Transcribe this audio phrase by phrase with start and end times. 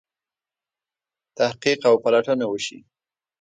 [1.37, 2.79] تحقیق او پلټنه وشي.